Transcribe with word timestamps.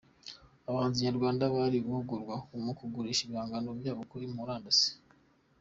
Abahanzi 0.67 1.05
Nyarwanda 1.05 1.43
bari 1.55 1.77
guhugurwa 1.85 2.35
ku 2.45 2.55
kugurisha 2.79 3.21
ibihangano 3.23 3.69
byabo 3.79 4.01
kuri 4.11 4.25
Murandasi 4.35 4.89